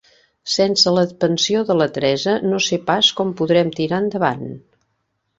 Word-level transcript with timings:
Sense 0.51 0.91
la 0.93 1.01
pensió 1.23 1.59
de 1.67 1.75
la 1.81 1.87
Teresa 1.97 2.33
no 2.53 2.61
sé 2.67 2.79
pas 2.87 3.09
com 3.19 3.35
podrem 3.43 3.69
tirar 3.81 3.99
endavant. 4.05 4.49